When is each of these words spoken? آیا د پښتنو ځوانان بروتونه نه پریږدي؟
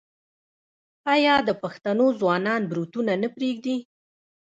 آیا 1.13 1.35
د 1.47 1.49
پښتنو 1.63 2.05
ځوانان 2.19 2.61
بروتونه 2.71 3.11
نه 3.23 3.29
پریږدي؟ 3.35 3.77